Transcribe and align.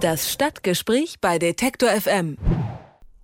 Das 0.00 0.32
Stadtgespräch 0.32 1.16
bei 1.20 1.38
Detektor 1.38 1.90
FM. 1.90 2.38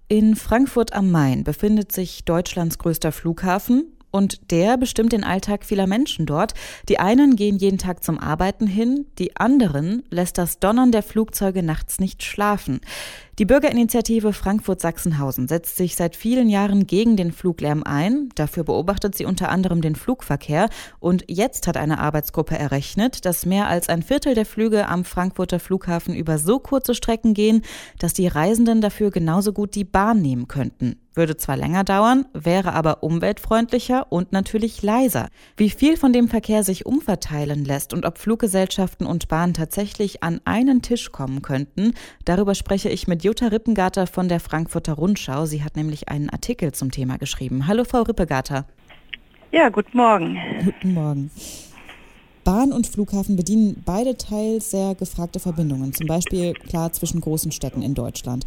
In 0.09 0.37
Frankfurt 0.37 0.93
am 0.93 1.11
Main 1.11 1.43
befindet 1.43 1.91
sich 1.91 2.27
Deutschlands 2.27 2.77
größter 2.77 3.13
Flughafen 3.13 3.97
und 4.11 4.51
der 4.51 4.77
bestimmt 4.77 5.13
den 5.13 5.25
Alltag 5.25 5.65
vieler 5.65 5.87
Menschen 5.87 6.27
dort. 6.27 6.53
Die 6.91 6.99
einen 6.99 7.35
gehen 7.35 7.57
jeden 7.57 7.79
Tag 7.79 8.05
zum 8.05 8.19
Arbeiten 8.19 8.67
hin, 8.67 9.07
die 9.19 9.37
anderen 9.37 10.03
lässt 10.11 10.37
das 10.37 10.59
Donnern 10.59 10.93
der 10.93 11.03
Flugzeuge 11.03 11.63
nachts 11.63 11.99
nicht 11.99 12.23
schlafen. 12.23 12.83
Die 13.39 13.45
Bürgerinitiative 13.45 14.33
Frankfurt-Sachsenhausen 14.33 15.47
setzt 15.47 15.77
sich 15.77 15.95
seit 15.95 16.17
vielen 16.17 16.49
Jahren 16.49 16.87
gegen 16.87 17.19
den 17.19 17.33
Fluglärm 17.33 17.83
ein. 17.83 18.31
Dafür 18.35 18.65
beobachtet 18.65 19.15
sie 19.15 19.27
unter 19.27 19.51
anderem 19.51 19.83
den 19.83 19.95
Flugverkehr. 19.95 20.71
Und 21.01 21.23
jetzt 21.29 21.67
hat 21.67 21.77
eine 21.77 21.99
Arbeitsgruppe 21.99 22.59
errechnet, 22.59 23.27
dass 23.27 23.45
mehr 23.45 23.69
als 23.69 23.91
ein 23.91 24.03
Viertel 24.03 24.35
der 24.35 24.47
Flüge 24.47 24.89
am 24.89 25.05
Frankfurter 25.05 25.61
Flughafen 25.61 26.15
über 26.15 26.39
so 26.39 26.59
kurze 26.59 26.95
Strecken 26.95 27.35
gehen, 27.35 27.61
dass 27.99 28.15
die 28.15 28.27
Reisenden 28.27 28.81
dafür 28.81 29.11
genauso 29.11 29.53
gut 29.53 29.75
die 29.75 29.85
Bahn 29.85 30.23
nehmen 30.23 30.49
könnten. 30.49 30.97
Würde 31.17 31.39
zwar 31.39 31.57
länger 31.57 31.83
dauern, 31.83 32.27
wäre 32.35 32.75
aber 32.75 33.03
umweltfreundlicher 33.03 34.13
und 34.13 34.33
natürlich 34.33 34.83
leiser. 34.83 35.29
Wie 35.57 35.71
viel 35.71 35.97
von 35.97 36.13
dem 36.13 36.29
Verkehr 36.29 36.63
sich 36.63 36.85
umverteilen 36.85 37.65
lässt 37.65 37.95
und 37.95 38.05
ob 38.05 38.19
Fluggesellschaften 38.19 39.07
und 39.07 39.27
Bahnen 39.27 39.55
tatsächlich 39.55 40.23
an 40.23 40.43
einen 40.45 40.83
Tisch 40.83 41.13
kommen 41.13 41.41
könnten, 41.41 41.95
darüber 42.27 42.55
spreche 42.55 42.91
ich 42.91 43.09
mit 43.09 43.25
Jutta 43.27 43.49
Rippengarter 43.49 44.07
von 44.07 44.29
der 44.29 44.39
Frankfurter 44.39 44.93
Rundschau. 44.93 45.47
Sie 45.47 45.65
hat 45.65 45.75
nämlich 45.75 46.09
einen 46.09 46.31
Artikel 46.31 46.71
zum 46.71 46.93
Thema 46.93 47.19
geschrieben. 47.19 47.67
Hallo, 47.67 47.83
Frau 47.83 48.03
Rippengarter. 48.03 48.67
Ja, 49.51 49.69
guten 49.69 49.97
Morgen. 49.97 50.39
Guten 50.65 50.95
Morgen. 50.95 51.33
Bahn 52.45 52.71
und 52.73 52.87
Flughafen 52.87 53.35
bedienen 53.35 53.83
beide 53.85 54.17
teils 54.17 54.71
sehr 54.71 54.95
gefragte 54.95 55.41
Verbindungen, 55.41 55.93
zum 55.93 56.07
Beispiel 56.07 56.55
klar 56.55 56.93
zwischen 56.93 57.21
großen 57.21 57.51
Städten 57.51 57.83
in 57.83 57.95
Deutschland. 57.95 58.45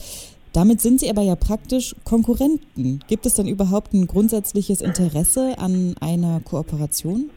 Damit 0.54 0.80
sind 0.80 1.02
sie 1.02 1.10
aber 1.10 1.24
ja 1.24 1.36
praktisch 1.36 1.94
Konkurrenten. 2.06 3.02
Gibt 3.08 3.26
es 3.26 3.34
denn 3.34 3.50
überhaupt 3.50 3.94
ein 3.94 4.08
grundsätzliches 4.08 4.80
Interesse 4.80 5.56
an 5.58 5.96
einer 6.00 6.40
Kooperation? 6.40 7.30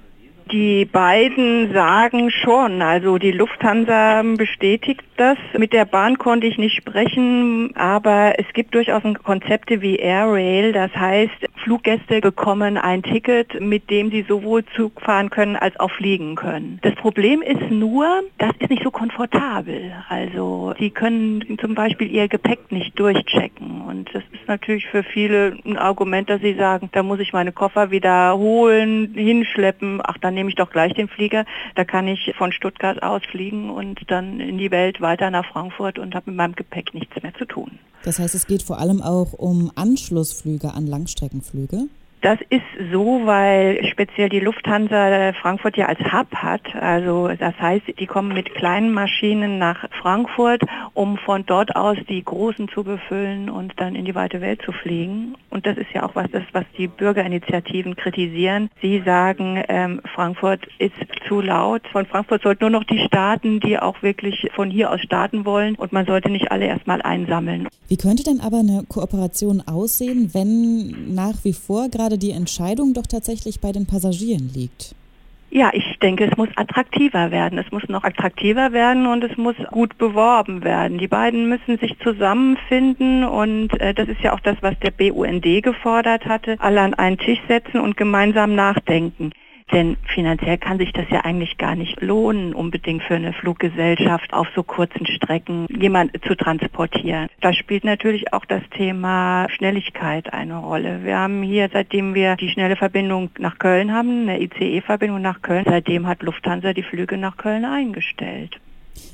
Die 0.52 0.84
beiden 0.84 1.72
sagen 1.72 2.30
schon, 2.30 2.82
also 2.82 3.16
die 3.16 3.32
Lufthansa 3.32 4.22
bestätigt 4.36 5.02
das. 5.16 5.38
Mit 5.56 5.72
der 5.72 5.86
Bahn 5.86 6.18
konnte 6.18 6.46
ich 6.46 6.58
nicht 6.58 6.76
sprechen, 6.76 7.74
aber 7.74 8.34
es 8.38 8.44
gibt 8.52 8.74
durchaus 8.74 9.02
Konzepte 9.22 9.80
wie 9.80 9.96
Air 9.96 10.26
Rail. 10.30 10.72
Das 10.72 10.94
heißt, 10.94 11.48
Fluggäste 11.64 12.20
bekommen 12.20 12.76
ein 12.76 13.02
Ticket, 13.02 13.60
mit 13.62 13.88
dem 13.88 14.10
sie 14.10 14.26
sowohl 14.28 14.62
Zug 14.76 15.00
fahren 15.00 15.30
können 15.30 15.56
als 15.56 15.78
auch 15.80 15.90
fliegen 15.90 16.34
können. 16.34 16.80
Das 16.82 16.94
Problem 16.96 17.40
ist 17.40 17.70
nur, 17.70 18.06
das 18.36 18.50
ist 18.58 18.68
nicht 18.68 18.82
so 18.82 18.90
komfortabel. 18.90 19.92
Also 20.10 20.74
sie 20.78 20.90
können 20.90 21.56
zum 21.62 21.74
Beispiel 21.74 22.10
ihr 22.10 22.28
Gepäck 22.28 22.70
nicht 22.70 22.98
durchchecken. 22.98 23.80
Und 23.88 24.10
das 24.12 24.22
ist 24.32 24.46
natürlich 24.48 24.86
für 24.86 25.02
viele 25.02 25.56
ein 25.64 25.78
Argument, 25.78 26.28
dass 26.28 26.42
sie 26.42 26.54
sagen, 26.54 26.90
da 26.92 27.02
muss 27.02 27.20
ich 27.20 27.32
meine 27.32 27.52
Koffer 27.52 27.90
wieder 27.90 28.36
holen, 28.36 29.14
hinschleppen. 29.14 30.00
Ach, 30.04 30.18
dann 30.18 30.41
nehme 30.42 30.50
ich 30.50 30.56
doch 30.56 30.70
gleich 30.70 30.92
den 30.94 31.06
Flieger. 31.06 31.44
Da 31.76 31.84
kann 31.84 32.08
ich 32.08 32.34
von 32.36 32.50
Stuttgart 32.50 33.00
aus 33.00 33.22
fliegen 33.30 33.70
und 33.70 34.00
dann 34.08 34.40
in 34.40 34.58
die 34.58 34.72
Welt 34.72 35.00
weiter 35.00 35.30
nach 35.30 35.46
Frankfurt 35.46 36.00
und 36.00 36.16
habe 36.16 36.30
mit 36.30 36.36
meinem 36.36 36.56
Gepäck 36.56 36.92
nichts 36.94 37.22
mehr 37.22 37.32
zu 37.34 37.44
tun. 37.44 37.78
Das 38.02 38.18
heißt, 38.18 38.34
es 38.34 38.48
geht 38.48 38.64
vor 38.64 38.80
allem 38.80 39.00
auch 39.00 39.32
um 39.34 39.70
Anschlussflüge 39.76 40.74
an 40.74 40.88
Langstreckenflüge? 40.88 41.84
Das 42.22 42.38
ist 42.50 42.62
so, 42.92 43.22
weil 43.24 43.84
speziell 43.84 44.28
die 44.28 44.38
Lufthansa 44.38 45.32
Frankfurt 45.40 45.76
ja 45.76 45.86
als 45.86 45.98
Hub 46.12 46.32
hat. 46.34 46.62
Also 46.74 47.28
das 47.28 47.54
heißt, 47.60 47.98
die 47.98 48.06
kommen 48.06 48.32
mit 48.32 48.54
kleinen 48.54 48.92
Maschinen 48.92 49.58
nach 49.58 49.88
Frankfurt, 50.00 50.62
um 50.94 51.16
von 51.16 51.44
dort 51.46 51.74
aus 51.74 51.96
die 52.08 52.22
großen 52.22 52.68
zu 52.68 52.84
befüllen 52.84 53.48
und 53.48 53.72
dann 53.78 53.94
in 53.94 54.04
die 54.04 54.14
weite 54.14 54.40
Welt 54.40 54.60
zu 54.64 54.72
fliegen. 54.72 55.34
Und 55.50 55.66
das 55.66 55.78
ist 55.78 55.88
ja 55.94 56.04
auch 56.04 56.14
was, 56.14 56.30
das, 56.30 56.42
was 56.52 56.64
die 56.76 56.86
Bürgerinitiativen 56.86 57.96
kritisieren. 57.96 58.70
Sie 58.80 59.02
sagen, 59.04 59.62
ähm, 59.68 60.00
Frankfurt 60.14 60.60
ist 60.78 60.92
zu 61.26 61.40
laut. 61.40 61.82
Von 61.90 62.06
Frankfurt 62.06 62.42
sollten 62.42 62.64
nur 62.64 62.70
noch 62.70 62.84
die 62.84 62.98
starten, 62.98 63.60
die 63.60 63.78
auch 63.78 64.02
wirklich 64.02 64.48
von 64.54 64.70
hier 64.70 64.90
aus 64.90 65.00
starten 65.00 65.44
wollen. 65.44 65.74
Und 65.76 65.92
man 65.92 66.06
sollte 66.06 66.30
nicht 66.30 66.52
alle 66.52 66.66
erstmal 66.66 67.02
einsammeln. 67.02 67.68
Wie 67.88 67.96
könnte 67.96 68.22
denn 68.22 68.40
aber 68.40 68.58
eine 68.58 68.84
Kooperation 68.88 69.62
aussehen, 69.66 70.30
wenn 70.32 71.14
nach 71.14 71.44
wie 71.44 71.52
vor 71.52 71.88
gerade 71.88 72.02
gerade 72.02 72.18
die 72.18 72.32
Entscheidung 72.32 72.94
doch 72.94 73.06
tatsächlich 73.06 73.60
bei 73.60 73.72
den 73.72 73.86
Passagieren 73.86 74.50
liegt. 74.52 74.94
Ja, 75.54 75.68
ich 75.74 75.98
denke, 75.98 76.24
es 76.24 76.34
muss 76.38 76.48
attraktiver 76.56 77.30
werden. 77.30 77.58
Es 77.58 77.70
muss 77.70 77.86
noch 77.86 78.04
attraktiver 78.04 78.72
werden 78.72 79.06
und 79.06 79.22
es 79.22 79.36
muss 79.36 79.54
gut 79.70 79.98
beworben 79.98 80.64
werden. 80.64 80.96
Die 80.96 81.08
beiden 81.08 81.46
müssen 81.46 81.76
sich 81.76 81.94
zusammenfinden 81.98 83.22
und 83.22 83.78
äh, 83.78 83.92
das 83.92 84.08
ist 84.08 84.22
ja 84.22 84.32
auch 84.32 84.40
das, 84.40 84.56
was 84.62 84.78
der 84.78 84.92
BUND 84.92 85.44
gefordert 85.62 86.24
hatte, 86.24 86.56
alle 86.58 86.80
an 86.80 86.94
einen 86.94 87.18
Tisch 87.18 87.38
setzen 87.48 87.82
und 87.82 87.98
gemeinsam 87.98 88.54
nachdenken. 88.54 89.32
Denn 89.72 89.96
finanziell 90.14 90.58
kann 90.58 90.78
sich 90.78 90.92
das 90.92 91.06
ja 91.10 91.20
eigentlich 91.20 91.56
gar 91.56 91.74
nicht 91.74 92.00
lohnen, 92.02 92.54
unbedingt 92.54 93.02
für 93.02 93.14
eine 93.14 93.32
Fluggesellschaft 93.32 94.32
auf 94.34 94.46
so 94.54 94.62
kurzen 94.62 95.06
Strecken 95.06 95.66
jemand 95.70 96.12
zu 96.26 96.34
transportieren. 96.34 97.28
Da 97.40 97.54
spielt 97.54 97.84
natürlich 97.84 98.32
auch 98.34 98.44
das 98.44 98.62
Thema 98.76 99.48
Schnelligkeit 99.48 100.32
eine 100.32 100.58
Rolle. 100.58 101.04
Wir 101.04 101.18
haben 101.18 101.42
hier, 101.42 101.70
seitdem 101.72 102.14
wir 102.14 102.36
die 102.36 102.50
schnelle 102.50 102.76
Verbindung 102.76 103.30
nach 103.38 103.58
Köln 103.58 103.92
haben, 103.92 104.28
eine 104.28 104.42
ICE-Verbindung 104.42 105.22
nach 105.22 105.40
Köln, 105.40 105.64
seitdem 105.66 106.06
hat 106.06 106.22
Lufthansa 106.22 106.74
die 106.74 106.82
Flüge 106.82 107.16
nach 107.16 107.38
Köln 107.38 107.64
eingestellt. 107.64 108.60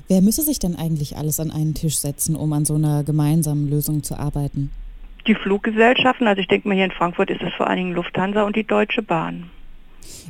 Wer 0.09 0.23
müsse 0.23 0.43
sich 0.43 0.59
denn 0.59 0.75
eigentlich 0.75 1.17
alles 1.17 1.39
an 1.39 1.53
einen 1.53 1.75
Tisch 1.75 1.99
setzen, 1.99 2.35
um 2.35 2.53
an 2.53 2.65
so 2.65 2.75
einer 2.75 3.05
gemeinsamen 3.05 3.69
Lösung 3.69 4.03
zu 4.03 4.19
arbeiten? 4.19 4.71
Die 5.29 5.35
Fluggesellschaften, 5.35 6.27
also 6.27 6.41
ich 6.41 6.49
denke 6.49 6.67
mal 6.67 6.75
hier 6.75 6.87
in 6.87 6.91
Frankfurt 6.91 7.31
ist 7.31 7.43
es 7.43 7.53
vor 7.55 7.69
allen 7.69 7.77
Dingen 7.77 7.93
Lufthansa 7.93 8.43
und 8.43 8.57
die 8.57 8.65
Deutsche 8.65 9.03
Bahn. 9.03 9.51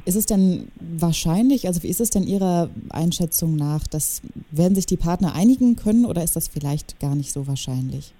Ist 0.04 0.16
es 0.16 0.26
denn 0.26 0.68
wahrscheinlich, 0.80 1.66
also 1.66 1.82
wie 1.82 1.88
ist 1.88 2.00
es 2.00 2.10
denn 2.10 2.24
Ihrer 2.24 2.70
Einschätzung 2.90 3.56
nach, 3.56 3.86
dass 3.86 4.22
werden 4.50 4.74
sich 4.74 4.86
die 4.86 4.96
Partner 4.96 5.34
einigen 5.34 5.76
können 5.76 6.06
oder 6.06 6.22
ist 6.24 6.36
das 6.36 6.48
vielleicht 6.48 7.00
gar 7.00 7.14
nicht 7.14 7.32
so 7.32 7.46
wahrscheinlich? 7.46 8.14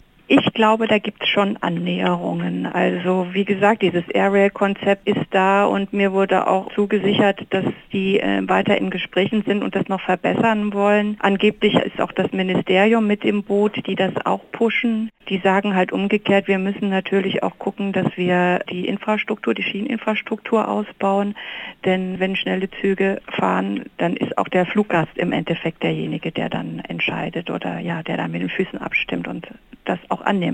Ich 0.58 0.60
glaube, 0.60 0.88
da 0.88 0.98
gibt 0.98 1.22
es 1.22 1.28
schon 1.28 1.56
Annäherungen. 1.58 2.66
Also 2.66 3.28
wie 3.30 3.44
gesagt, 3.44 3.80
dieses 3.80 4.02
Airrail-Konzept 4.08 5.06
ist 5.06 5.24
da 5.30 5.64
und 5.64 5.92
mir 5.92 6.12
wurde 6.12 6.48
auch 6.48 6.74
zugesichert, 6.74 7.46
dass 7.50 7.64
die 7.92 8.18
äh, 8.18 8.42
weiter 8.48 8.76
in 8.76 8.90
Gesprächen 8.90 9.44
sind 9.46 9.62
und 9.62 9.76
das 9.76 9.86
noch 9.86 10.00
verbessern 10.00 10.74
wollen. 10.74 11.16
Angeblich 11.20 11.76
ist 11.76 12.00
auch 12.00 12.10
das 12.10 12.32
Ministerium 12.32 13.06
mit 13.06 13.24
im 13.24 13.44
Boot, 13.44 13.86
die 13.86 13.94
das 13.94 14.10
auch 14.24 14.40
pushen. 14.50 15.10
Die 15.28 15.38
sagen 15.38 15.76
halt 15.76 15.92
umgekehrt, 15.92 16.48
wir 16.48 16.58
müssen 16.58 16.88
natürlich 16.88 17.44
auch 17.44 17.56
gucken, 17.58 17.92
dass 17.92 18.16
wir 18.16 18.60
die 18.68 18.88
Infrastruktur, 18.88 19.54
die 19.54 19.62
Schieneninfrastruktur 19.62 20.66
ausbauen. 20.66 21.36
Denn 21.84 22.18
wenn 22.18 22.34
schnelle 22.34 22.68
Züge 22.80 23.20
fahren, 23.30 23.84
dann 23.98 24.16
ist 24.16 24.36
auch 24.36 24.48
der 24.48 24.66
Fluggast 24.66 25.16
im 25.16 25.30
Endeffekt 25.30 25.84
derjenige, 25.84 26.32
der 26.32 26.48
dann 26.48 26.80
entscheidet 26.80 27.48
oder 27.48 27.78
ja, 27.78 28.02
der 28.02 28.16
dann 28.16 28.32
mit 28.32 28.40
den 28.40 28.50
Füßen 28.50 28.80
abstimmt 28.80 29.28
und 29.28 29.46
das 29.84 29.98
auch 30.08 30.22
annimmt. 30.22 30.47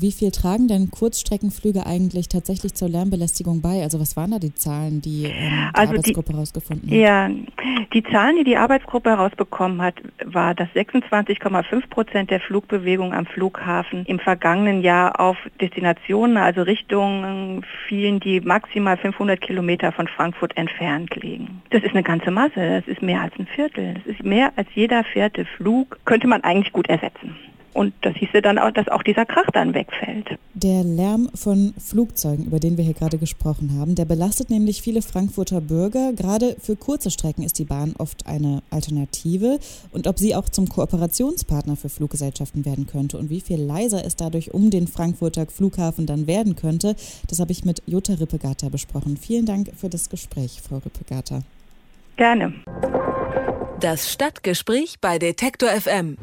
Wie 0.00 0.12
viel 0.12 0.30
tragen 0.30 0.68
denn 0.68 0.92
Kurzstreckenflüge 0.92 1.84
eigentlich 1.84 2.28
tatsächlich 2.28 2.74
zur 2.74 2.88
Lärmbelästigung 2.88 3.60
bei? 3.60 3.82
Also 3.82 3.98
was 3.98 4.16
waren 4.16 4.30
da 4.30 4.38
die 4.38 4.54
Zahlen, 4.54 5.02
die 5.02 5.24
ähm, 5.24 5.32
die 5.32 5.74
also 5.74 5.92
Arbeitsgruppe 5.94 6.34
herausgefunden 6.34 6.88
hat? 6.88 6.96
Ja, 6.96 7.28
die 7.92 8.04
Zahlen, 8.04 8.36
die 8.36 8.44
die 8.44 8.56
Arbeitsgruppe 8.56 9.10
herausbekommen 9.10 9.82
hat, 9.82 9.96
war, 10.24 10.54
dass 10.54 10.68
26,5 10.68 11.88
Prozent 11.88 12.30
der 12.30 12.38
Flugbewegung 12.38 13.12
am 13.12 13.26
Flughafen 13.26 14.04
im 14.06 14.20
vergangenen 14.20 14.82
Jahr 14.82 15.18
auf 15.18 15.36
Destinationen, 15.60 16.36
also 16.36 16.62
Richtungen 16.62 17.64
fielen, 17.88 18.20
die 18.20 18.40
maximal 18.40 18.96
500 18.98 19.40
Kilometer 19.40 19.90
von 19.90 20.06
Frankfurt 20.06 20.56
entfernt 20.56 21.16
liegen. 21.16 21.60
Das 21.70 21.82
ist 21.82 21.90
eine 21.90 22.04
ganze 22.04 22.30
Masse, 22.30 22.54
das 22.54 22.86
ist 22.86 23.02
mehr 23.02 23.22
als 23.22 23.34
ein 23.36 23.48
Viertel. 23.48 23.94
Das 23.94 24.06
ist 24.06 24.22
mehr 24.22 24.52
als 24.54 24.68
jeder 24.76 25.02
vierte 25.02 25.44
Flug, 25.44 25.98
könnte 26.04 26.28
man 26.28 26.44
eigentlich 26.44 26.72
gut 26.72 26.88
ersetzen. 26.88 27.34
Und 27.74 27.94
das 28.02 28.16
hieße 28.16 28.42
dann 28.42 28.58
auch, 28.58 28.70
dass 28.70 28.88
auch 28.88 29.02
dieser 29.02 29.26
Krach 29.26 29.46
dann 29.52 29.74
wegfällt. 29.74 30.38
Der 30.54 30.82
Lärm 30.82 31.30
von 31.34 31.74
Flugzeugen, 31.78 32.46
über 32.46 32.58
den 32.58 32.76
wir 32.76 32.84
hier 32.84 32.94
gerade 32.94 33.18
gesprochen 33.18 33.76
haben, 33.78 33.94
der 33.94 34.04
belastet 34.04 34.50
nämlich 34.50 34.82
viele 34.82 35.02
Frankfurter 35.02 35.60
Bürger. 35.60 36.12
Gerade 36.14 36.56
für 36.60 36.76
kurze 36.76 37.10
Strecken 37.10 37.42
ist 37.44 37.58
die 37.58 37.64
Bahn 37.64 37.94
oft 37.98 38.26
eine 38.26 38.62
Alternative. 38.70 39.58
Und 39.92 40.06
ob 40.06 40.18
sie 40.18 40.34
auch 40.34 40.48
zum 40.48 40.68
Kooperationspartner 40.68 41.76
für 41.76 41.88
Fluggesellschaften 41.88 42.64
werden 42.64 42.86
könnte 42.86 43.18
und 43.18 43.30
wie 43.30 43.40
viel 43.40 43.60
leiser 43.60 44.04
es 44.04 44.16
dadurch 44.16 44.52
um 44.52 44.70
den 44.70 44.88
Frankfurter 44.88 45.46
Flughafen 45.46 46.06
dann 46.06 46.26
werden 46.26 46.56
könnte, 46.56 46.96
das 47.28 47.38
habe 47.38 47.52
ich 47.52 47.64
mit 47.64 47.82
Jutta 47.86 48.14
Rippegata 48.14 48.68
besprochen. 48.68 49.16
Vielen 49.16 49.46
Dank 49.46 49.70
für 49.76 49.88
das 49.88 50.08
Gespräch, 50.08 50.60
Frau 50.62 50.78
Rippegata. 50.78 51.42
Gerne. 52.16 52.52
Das 53.80 54.12
Stadtgespräch 54.12 54.96
bei 55.00 55.20
Detektor 55.20 55.68
FM. 55.68 56.16